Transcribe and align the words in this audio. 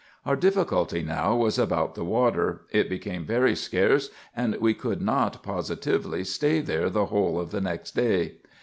Our 0.25 0.35
difficulty 0.35 1.03
now 1.03 1.35
was 1.35 1.59
about 1.59 1.93
the 1.93 2.03
water; 2.03 2.61
it 2.71 2.89
became 2.89 3.23
very 3.23 3.55
scarce, 3.55 4.09
and 4.35 4.55
we 4.55 4.73
could 4.73 4.99
not, 4.99 5.43
positively, 5.43 6.23
stay 6.23 6.59
there 6.59 6.89
the 6.89 7.05
whole 7.05 7.39
of 7.39 7.51
the 7.51 7.61
next 7.61 7.91
day. 7.91 8.37